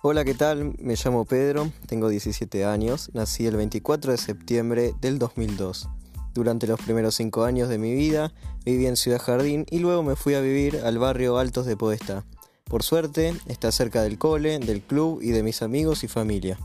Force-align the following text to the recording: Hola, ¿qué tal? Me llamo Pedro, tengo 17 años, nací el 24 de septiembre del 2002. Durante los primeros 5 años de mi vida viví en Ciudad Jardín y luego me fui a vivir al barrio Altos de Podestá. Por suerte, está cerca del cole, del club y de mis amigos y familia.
Hola, 0.00 0.24
¿qué 0.24 0.34
tal? 0.34 0.76
Me 0.78 0.94
llamo 0.94 1.24
Pedro, 1.24 1.72
tengo 1.86 2.08
17 2.08 2.64
años, 2.64 3.10
nací 3.14 3.46
el 3.46 3.56
24 3.56 4.12
de 4.12 4.18
septiembre 4.18 4.94
del 5.00 5.18
2002. 5.18 5.88
Durante 6.34 6.68
los 6.68 6.80
primeros 6.80 7.16
5 7.16 7.42
años 7.42 7.68
de 7.68 7.78
mi 7.78 7.92
vida 7.94 8.32
viví 8.64 8.86
en 8.86 8.94
Ciudad 8.94 9.20
Jardín 9.20 9.66
y 9.68 9.80
luego 9.80 10.04
me 10.04 10.14
fui 10.14 10.34
a 10.34 10.40
vivir 10.40 10.82
al 10.84 10.98
barrio 10.98 11.36
Altos 11.36 11.66
de 11.66 11.76
Podestá. 11.76 12.24
Por 12.62 12.84
suerte, 12.84 13.34
está 13.48 13.72
cerca 13.72 14.02
del 14.02 14.18
cole, 14.18 14.60
del 14.60 14.82
club 14.82 15.18
y 15.20 15.30
de 15.30 15.42
mis 15.42 15.62
amigos 15.62 16.04
y 16.04 16.08
familia. 16.08 16.60